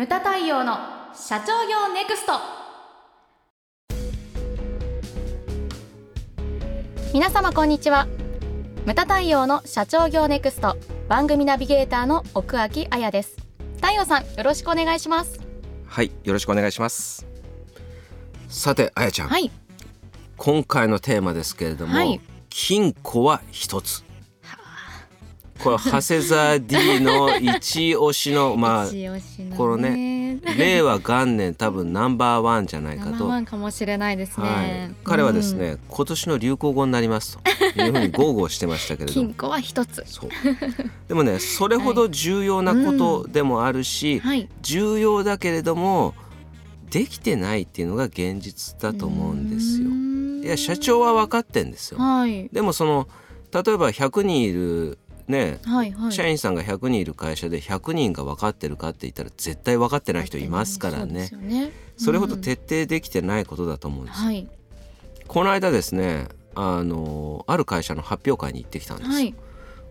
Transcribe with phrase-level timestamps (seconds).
[0.00, 0.78] ムタ太陽の
[1.12, 2.32] 社長業ネクスト。
[7.12, 8.08] 皆様こんにちは。
[8.86, 10.78] ムタ太陽の社長業ネクスト。
[11.06, 13.36] 番組ナビゲーターの奥脇彩です。
[13.76, 15.38] 太陽さんよろしくお願いします。
[15.86, 17.26] はいよろしくお願いします。
[18.48, 19.50] さてあやちゃん、はい。
[20.38, 22.22] 今回のテーマですけれども、はい。
[22.48, 24.02] 金庫は一つ
[25.62, 37.50] これ長谷沢 D の一押しのま一押しのこのねあ令和元年多分ナンバーワンじゃないかと、ナンバーワンかもしれないですね、はい、彼はですね、今年の流行語になりますと。
[37.76, 39.28] いうふうに豪語してましたけれども。
[39.28, 40.04] 金庫は一つ。
[41.08, 44.48] でもねそれほど重要なことでもあるし、はい。
[44.62, 46.14] 重要だけれども
[46.90, 49.90] できてないっていうのが現実だと思うんですよ。
[50.44, 52.00] いや社長は分かってんですよ。
[52.00, 52.48] はい。
[52.52, 53.08] でもその
[53.52, 54.98] 例えば100人いる
[55.30, 56.12] ねはいはい。
[56.12, 61.72] 社員さんが100人いる会社で100人が分かってるかって言ったら絶対分かってない人いますからそうでねすよね。
[61.96, 62.40] それほどうん。
[62.40, 64.26] 徹底できてないことだと思うんですよ。
[64.26, 64.48] はい。
[65.26, 69.14] この間ですねあのある会社の発表会に行ってきたんですよ。
[69.14, 69.34] はい。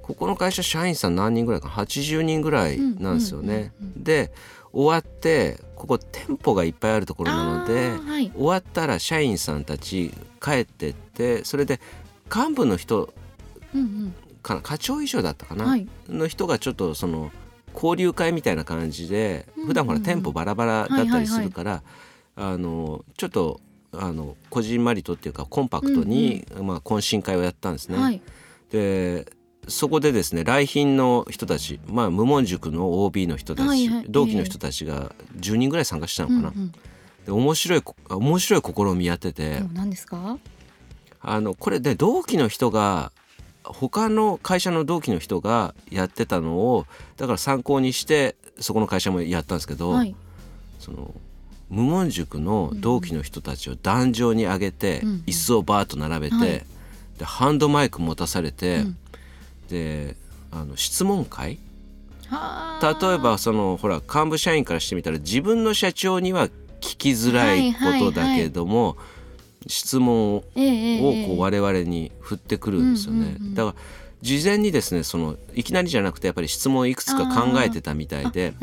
[0.04, 3.72] ここの会社社員さん何人ぐらいか80人ぐらいなんですよね。
[3.80, 4.32] うんうんうんで
[4.72, 8.30] 終わってここ店舗がいっぱいあるところなのではい。
[8.36, 11.80] 終わったら社員さんたち帰ってってそれで
[12.32, 13.12] 幹部の人
[13.74, 15.88] うんかな課長以上だったかな、うんはい。
[16.08, 17.32] の人がちょっとその
[17.74, 21.84] 交流会みたいな感じでうんうん普段ほら店舗バラバラだったりするから、
[22.36, 23.60] あのちょっと
[23.92, 27.98] あのこじんまりとっていうかコンパクトに、まあ、懇親会をやったんですね。
[27.98, 28.22] はい。
[28.72, 29.32] で
[29.68, 34.06] そこでですね来賓の人たち、まあ、無門塾の OB の人たち、はいはい。
[34.10, 36.40] 同期の人たちが10人ぐらい参加したのかな。
[36.40, 36.72] うんうん
[37.26, 40.40] で面白いこ面白い試みやってて、何ですか？
[41.20, 43.12] あのこれね同期の人が
[43.72, 46.86] 他の会社の同期の人がやってたのを
[47.18, 50.16] だから参考にしてそこの会社もやったんですけど、はい。
[50.80, 51.14] その
[51.70, 55.24] 無門塾の同期の人たちを壇上に上げて、うんうん。
[55.28, 56.66] 椅子をバーッと並べて、はい。
[57.20, 58.98] でハンドマイク持たされて、うん。
[59.70, 60.16] で
[60.52, 61.60] あの質問会？
[62.82, 66.48] 例えばそのほら幹部社員からしてみたら自分の社長には
[66.80, 69.19] 聞きづらいことだけども、質問をえええ
[70.56, 73.76] えええこう我々に振ってくるんですよね、うんうんうんだから
[74.22, 78.54] 事前にですねそのいきなりじゃなくてやっぱり質問をいくつか考えてたみたいで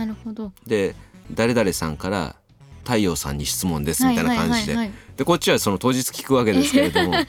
[0.66, 0.94] で
[1.32, 2.36] 誰々さんから
[2.84, 7.14] 太陽さんに質問ですみたいな感じで、でこっちはその当日聞くわけですけれども。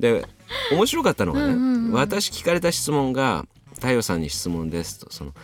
[0.00, 0.26] で
[0.72, 3.44] 面白かったのがね、うんうんうん私聞かれた質問が
[3.74, 5.08] 「太陽さんに質問です」と。
[5.10, 5.34] その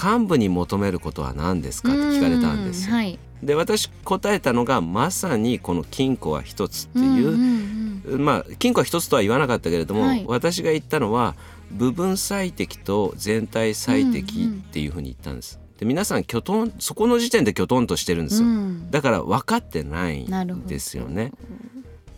[0.00, 2.92] 幹部に求めることは何ですかって聞かれたんですよ。
[2.92, 11.34] うはいで私答えたのがまさにこの金庫は一つっていう、んうんうんまあ金庫は一つとは言わなかったけれども、はい私が言ったのは
[11.70, 15.58] 部分最適と全体最適っていうふうに言ったんです。
[15.78, 18.48] で皆さんきょとんそこの時点できょとんとしてるんですよ。
[18.48, 21.32] うんだから分かってないんですよね。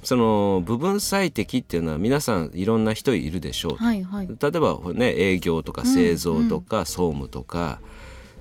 [0.05, 3.77] その部分最適っていうのは皆さんいろんな人いるでしょう。
[3.77, 7.81] はいはい例えばね営業とか製造とか総務とか、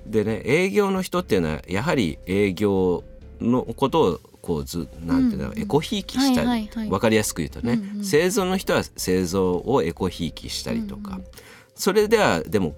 [0.07, 3.03] でね営業の人っていうのはやはり営業
[3.40, 6.90] のことをこうずなんていうの、うんエコひいきしたり、はいはいはい。
[6.90, 11.25] 分かりやすく言うとね、うんうん製造の人は製造をエコひいきしたりとか、うんうん
[11.75, 12.73] それではでも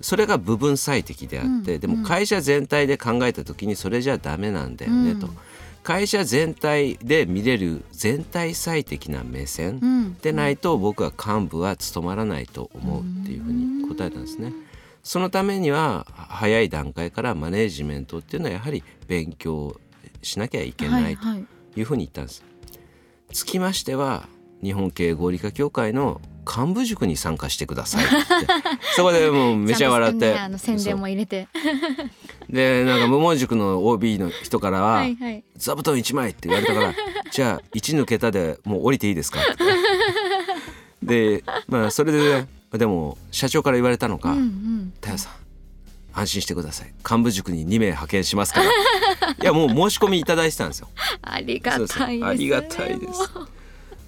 [0.00, 5.36] それが部分最適であって、うんでも会社全体で考えた時にそれじゃダメなんだよねと、うん。
[5.82, 14.52] 会社全体で見れる全体最適な目線、うんでないと僕は幹部は務まらないと思うっていうふうに答えたんですね。
[15.02, 19.80] そのためには早い段階からマネージメントっていうのはやはり勉強
[20.22, 21.46] しなきゃいけないとはいはい。
[21.76, 22.44] いうふうに言ったんです。
[23.32, 24.26] つきましては
[24.62, 28.14] 日本経営合理化協会の幹部塾に参加してくださいって。
[28.96, 30.34] そこでもうめちゃ笑って。
[30.36, 31.46] あの宣伝も入れて。
[32.50, 36.94] でなんか無門塾の OB の人からははいはい「座布団1枚」って言われたから
[37.30, 39.64] 「じゃあ1抜けたでもう降りていいですか?」って。
[41.02, 45.32] でまあそれででも社長から言われたのがうんうん「太陽さん
[46.12, 46.92] 安心してください。
[47.08, 48.66] 幹部塾に2名派遣しますから」
[49.40, 50.88] いやもう申し込みいただいてたんですよ。
[51.22, 51.98] ありがたいです。
[52.18, 53.20] ねありがたいです。
[53.20, 53.48] もう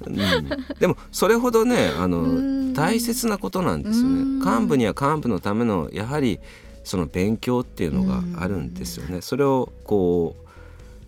[0.07, 0.49] うん、
[0.79, 2.73] でもそれほどねあうん。
[2.73, 4.39] の大切なことなんですようん。
[4.41, 4.45] ね。
[4.51, 6.41] 幹部には幹部のためのやはり
[6.85, 9.21] その勉強っていうのがあるんですよね。
[9.21, 10.37] それをこ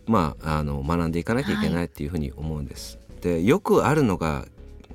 [0.06, 2.98] うまああの学んでいかなきゃいけないっていうふうに思うんです。
[3.22, 4.46] でよくあるのが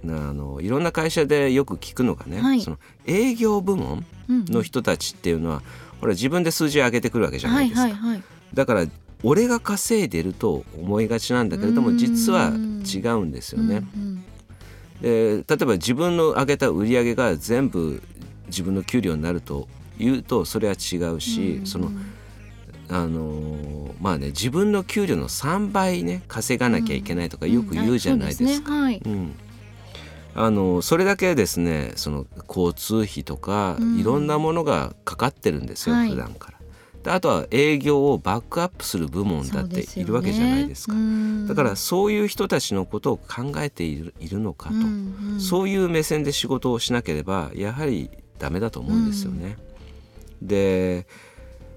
[0.05, 2.61] あのいろんな会社でよく聞くのがね、はい。
[2.61, 5.61] その営業部門うんの人たちっていうのは、
[6.01, 7.95] ほら自分で数字上げてくるわけじゃないですか。
[8.53, 8.85] だから
[9.23, 11.97] 俺が稼いでると思いがちなんだけれどもうん。
[11.97, 13.83] 実は違うんですよね。
[13.95, 14.23] うんうん
[15.01, 18.01] で例えば自分の上げた売り上げが全部
[18.47, 19.67] 自分の給料になると
[19.99, 21.91] いうとそれは違うし、うんその
[22.89, 28.71] あのまあね自分の給料の3倍ね稼がなきゃいけないとかよく言うじゃないですか。
[28.71, 29.35] はい、うん
[30.39, 36.57] あのそれだけですねその交通費とか、うんいろんなものがかかってるんですよ、はい普段から。
[37.03, 40.93] であとは営業をバックアップする部門だっているわけじゃないですか。
[41.47, 44.75] だからそういう人たちのことを考えているいるのかと、
[45.39, 49.57] そういう目線で仕事をしなければやはりダメだと思うんですよね。
[50.41, 51.07] で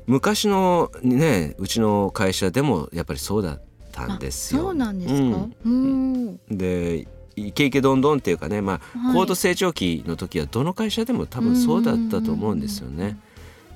[0.07, 3.63] 昔のねうちの会社でもやっぱりそうだっ
[3.93, 4.63] たんですよ。
[4.63, 5.19] そうなんですか？
[5.65, 7.07] うんうんで
[7.37, 9.15] イケイケどんどんっていうかね、まあはい。
[9.15, 13.19] 高度成長期の時はどの会社でも多分そうだったと思うんですよね。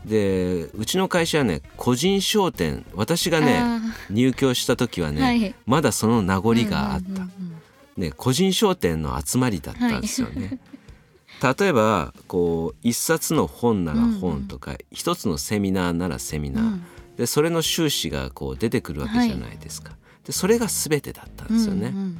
[0.05, 3.81] でうちの会社はね個人商店私がねあ
[4.11, 5.55] 入居した時はね、はい。
[5.67, 7.55] まだその名残があった、うんうんうん
[7.97, 10.59] ね、個人商店の集まりだったんですよね。
[11.59, 16.83] 例えばこう一冊の本なら本とか、一つのセミナーならセミナー、うん。
[17.17, 19.93] でそれの収支がこう出てくるわけじゃないですか。
[20.25, 21.89] でそれが全てだったんですよね。
[21.89, 22.19] うんうん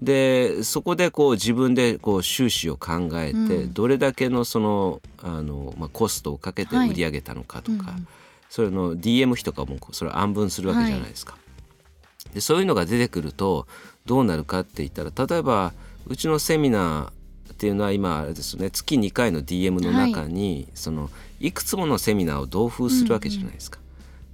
[0.00, 3.72] でそこでこう自分でこう収支を考えて、うん。
[3.72, 6.90] どれだけのそのあの、まあ、コストをかけてはい。
[6.90, 8.08] 売り上げたのかとか、うん。
[8.48, 11.36] それの DM 費とかもそれを暗分するわけじゃないですか。
[12.32, 13.66] でそういうのが出てくると
[14.06, 15.72] どうなるかって言ったら例えば
[16.06, 21.10] うちのセミナーっていうのは今あれですよね月2回の DM の中に、その
[21.40, 23.80] いくつものセミナーを同封するわけじゃないですか。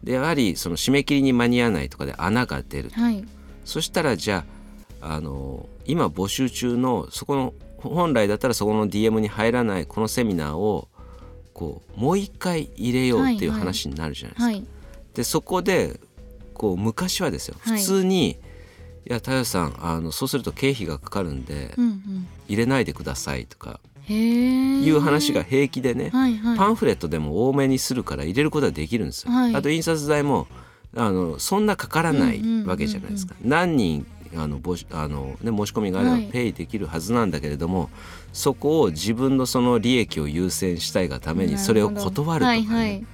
[0.02, 3.00] でやはりその締め切りに間に合わないとかで穴が出ると。
[3.00, 3.24] はい。
[3.64, 4.54] そしたらじゃあ
[5.06, 10.88] あの今募集中のそこの本来だったらそこの DM に入らないこのセミナーを
[11.52, 14.44] こうもう一回入れようっていうはいはい話になるじゃないですか。
[14.44, 14.64] はい。
[15.14, 16.00] でそこで
[16.54, 18.36] こう昔はですよはい普通に、い、
[19.04, 22.26] や太陽さんあのそうすると経費がかかるんで、うんうん。
[22.48, 23.80] 入れないでくださいとか。
[24.06, 26.58] いう話が平気でね、はいはい。
[26.58, 29.32] パンフレットでも多めにするから入れることはできるんですよ。
[29.32, 30.46] はいあと印刷代も
[30.96, 33.34] あのそんなかからないわけじゃないですか。
[33.42, 37.90] 何人あの募集あの、ね、申し込みがあればはいペイできるはずなんだけれども、
[38.32, 43.06] そこを自分のその利益を優先したいがためにそれを断るとか、ねはいはい。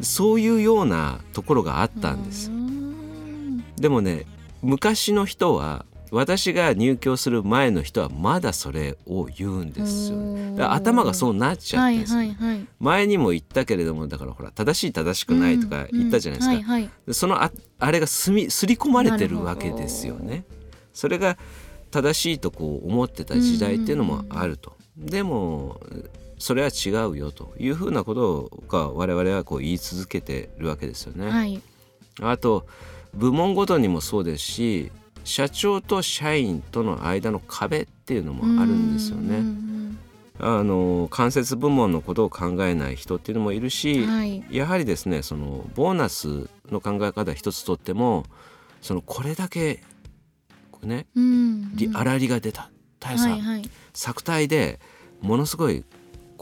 [0.00, 2.54] そういうようなところがあったんですう。
[2.54, 4.26] んでもね
[4.62, 10.62] 昔の人は私が入居する前の人はまだそれを言うんですよね。
[10.62, 12.66] 頭がそうなっちゃってるんですよはいはいはい。
[12.80, 16.90] 前にも言ったけれどもだからほら正しい正しくないとか言ったじゃないですか、うんうんはいはい。
[17.06, 20.44] でそのああれがすみすり込まれてるわけですよね。
[20.92, 21.38] それが
[21.90, 24.76] 正しいとこう思ってた時代っていうのもあると。
[24.98, 25.80] でも
[26.38, 31.30] それは違うよというふうなことが我々はこう言い続けてるわけですよね。
[31.30, 31.62] はい。
[32.20, 32.66] あと
[33.14, 34.92] 部門ごとにもそうですし
[35.24, 39.36] 社長と社員との間の壁っていうのもあるんですよね。
[39.38, 39.62] うん
[40.40, 44.42] あの間接部門のことを考えない人っていうのもいるうし、んはい。
[44.50, 48.24] やはりですねそのボーナスの考え方一つとっても
[48.80, 49.82] そのこれだけ
[50.82, 53.70] ねうんり粗利が出た大さん、はいはい。
[53.94, 54.80] 作体で
[55.20, 55.84] ものすごい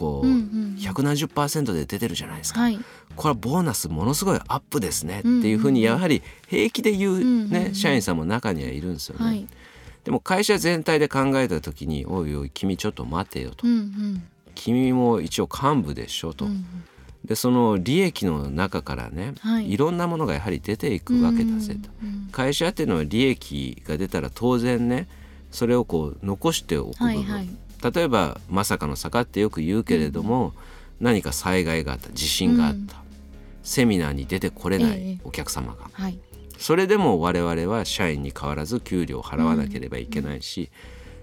[0.00, 2.78] こう、うんうん百何十パーセントで出てるじゃないですか、はい。
[3.14, 5.46] これはボーナスものすごいアップですねってうんうん。
[5.46, 7.74] いうふうにやはり平気で言う、ねうんうんうん。
[7.74, 9.26] 社員さんも中にはいるんですよね。
[9.26, 9.46] はい。
[10.04, 13.66] でも会社全体で考えた時に「おいおい君ちょっと待てよ」と。
[13.66, 14.22] うんうん
[14.56, 16.46] 「君も一応幹部でしょ」と。
[16.46, 16.64] うん
[17.22, 19.70] でその利益の中からね、はい。
[19.70, 21.90] い、ろんなものがやはり出ていくわけだぜと。
[22.02, 22.28] うん。
[22.32, 25.06] 会社っていうのは利益が出たら当然ね
[25.50, 27.48] それをこう残しておく部分、はいはい
[27.82, 30.52] 例えばまさかの坂ってよく言うけれども、
[31.00, 32.86] 何か災害があった地震があった、うん。
[33.62, 35.10] セミナーに出てこれなええ。
[35.12, 36.18] いお客様が、はい。
[36.58, 40.70] それでも我々は社員に変わらず給料を払わなければいけないし、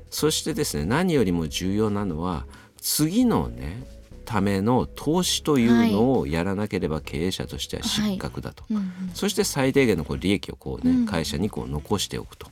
[0.09, 2.45] そしてですね何よりも重要なのは
[2.81, 3.83] 次のね
[4.25, 8.91] ための投資というのをやらなければ経営者としては失格だと、うんうん。
[9.13, 11.05] そして最低限のこう利益をこう、ねうん。
[11.05, 12.47] 会社にこう残しておくと。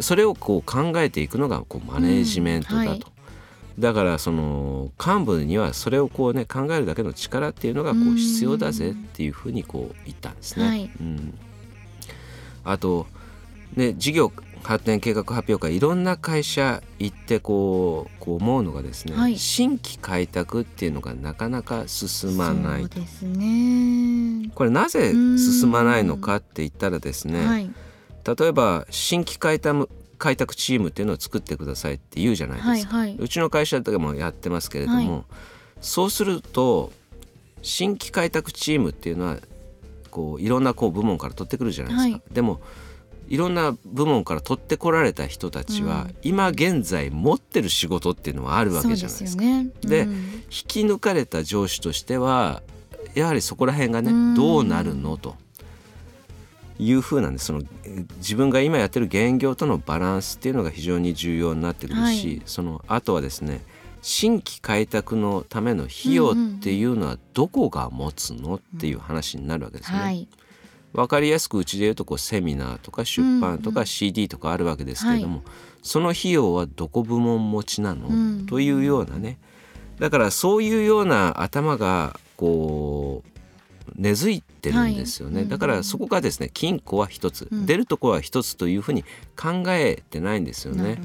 [0.00, 2.88] それをこう考えていくのがこうマネージメントだと、うん。
[2.90, 3.15] はい
[3.78, 10.66] だからその幹部にはそれをこうね考えるだけの力っていうのがこううん必要だぜっていうふうにこう言ったんですね。
[10.66, 11.38] はいうん、
[12.64, 13.06] あと
[13.74, 24.50] ね事業発展計画発表会いろんな会社行ってこうこう思うのがですね、はい新規開拓っていうのがなかなか進まないそうですね。
[24.54, 27.70] これなぜ進まないのかって言ったらですね、はい。
[28.38, 29.88] 例えば新規開拓
[30.18, 33.16] 開拓チームっていうのを作ってくださいって言うじゃないですか、はいはい。
[33.18, 35.24] うちの会社でもやってますけれども、はい。
[35.80, 36.92] そうすると
[37.62, 39.38] 新規開拓チームっていうのは
[40.10, 42.60] こういろんなこう部門から取ってくるじゃないですか、はでも
[43.28, 46.14] いろんな部門から取ってこられた人たちは、うん。
[46.22, 49.42] 今現在持ってる仕事っていうのはあるわけじゃないですか。
[49.42, 49.70] でね。
[49.82, 50.12] でうん。
[50.12, 52.62] 引き抜かれた上司としては
[53.14, 54.34] やはりそこら辺がね、うん。
[54.34, 55.34] どうなるのと
[56.78, 57.62] いうふうなんでその
[58.18, 63.62] 自分が今やってる現業とのバランスっていうのが非常に重要になってくるし、はい、そのあとはですね
[64.02, 69.98] 新規開拓のための費用っていうのはどこが持つのっていう話になるわけですね。
[69.98, 70.28] はい、
[70.92, 75.42] 分かりやすくうちで言うとこうセミナーとか出版とか CD とかあるわけですけれども、
[75.82, 79.38] その費用はどこ部門持ちなの、というようなね。
[79.98, 82.95] だからそういうような頭がこう
[83.94, 89.04] 根付いてるんですよね、はい、だからそこがですね金庫は一つ、うん、出るところは一つというふうに
[89.36, 90.98] 考えてないんですよね。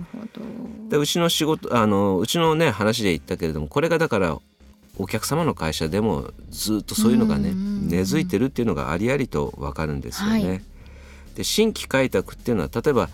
[0.89, 4.39] でうちの仕事あのうちのね話で言ったけれどもこれがだから
[4.97, 10.47] お客様の会社でもずっとそういうのがね根付いてるっていうのがありありと分かるんですよね。
[10.49, 10.61] はい、
[11.35, 13.09] で新規開拓っていうのは例えば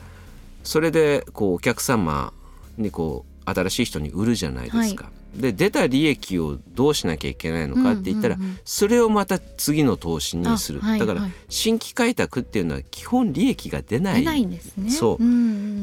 [0.64, 2.34] それでこうお客様
[2.78, 5.06] にこう新しい人に売るじゃないですか。
[5.06, 14.22] はいで出た利益をどうしなきゃいけないのかって言ったら、それをまた次の投資にする、はいはい、だから新規開拓っていうのは基本利益が出ない。
[14.22, 14.90] 出ないんですね。
[14.90, 15.32] そう、うんう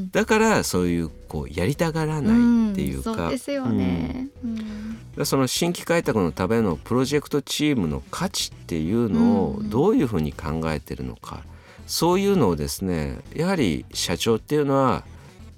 [0.06, 2.32] ん、だからそういうこうやりたがらな
[2.68, 4.28] いっていうか、うん、そうですよね、
[5.16, 11.42] うん、その新規開拓のためのプロジェクトチームの価値っていうのをどういうふうに考えてるのか、
[11.86, 15.04] そういうのをですねやはり社長っていうのは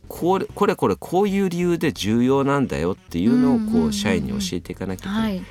[0.08, 5.42] これこれこれこういう理由で重要なんだよっていうのをこう社員に教えていかなきゃいけない。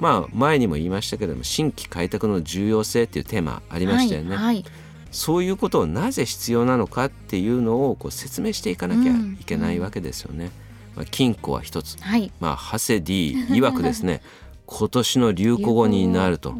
[0.00, 4.36] まあ前にも言いましたけれども新規開拓の重要性っていうテーマありましたよね。
[4.36, 4.44] はい。
[4.46, 4.64] はい、
[5.10, 10.50] そういうことをなぜ必要なのかっていうのをこう説明していかなきゃいけないわけですよね。
[10.96, 14.22] まあ、金庫は一つ、はい、まあハセ D 曰くですね
[14.66, 16.54] 今年の流行語になると。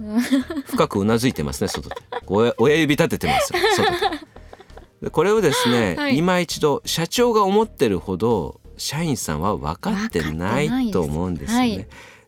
[0.66, 1.96] 深くうなずいてますね外で。
[2.26, 4.33] 親親指立ててますよ外で。
[5.10, 11.68] これをですね、はい、今一度社長が思ってるほど社員さんは分かってないと思うんですよね。
[11.76, 11.86] はい、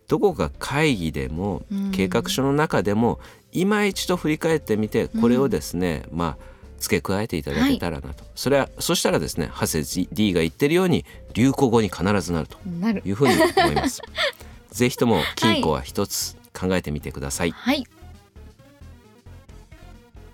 [0.08, 3.18] どこか会議でも計画書の中でも
[3.52, 12.58] 今一度振り返ってみてこれをですね、うん、まあ付け加えていただけたらなと、はい、それはそしたらですねハセ D が言ってるように流行語に必ずなると
[13.04, 14.02] いうふうに思います。
[14.70, 17.50] ぜひとも金庫は一つ考えてみてください。
[17.50, 17.86] はい、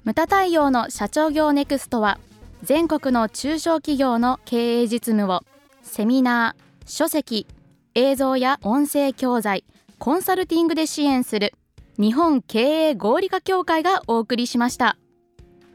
[0.05, 2.19] ムタ太陽の社長業ネクストは
[2.65, 5.43] 全国の中小企業の経営実務を
[5.83, 7.47] セミナー、書籍、
[7.95, 9.65] 映像や音声教材、
[9.99, 11.55] コンサルティングで支援する
[11.99, 14.97] 日本経営合理化協会がお送りしました。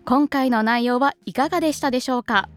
[0.03, 2.49] 今回の内容はいかがでしたでしょうか？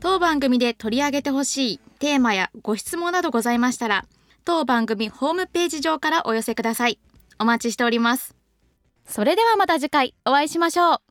[0.00, 4.04] 当番組で取り上げてほしいテーマやご質問などございましたら
[4.44, 6.98] 当番組ホームページ上からお寄せください。
[7.38, 8.34] お待ちしております。
[9.06, 11.05] それではまた次回お会いしましょう。